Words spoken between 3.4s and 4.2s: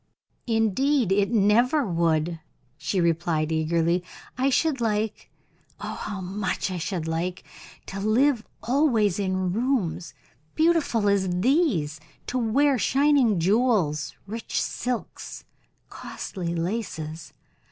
eagerly.